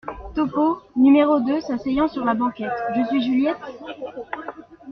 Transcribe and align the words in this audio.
Topeau, 0.33 0.79
n° 0.97 1.45
deux, 1.45 1.61
s’asseyant 1.61 2.07
sur 2.07 2.25
la 2.25 2.33
banquette.— 2.33 2.73
Je 2.95 3.03
suis 3.07 3.21
Juliette? 3.21 3.57